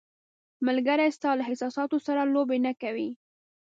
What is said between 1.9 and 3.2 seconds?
سره لوبې نه کوي.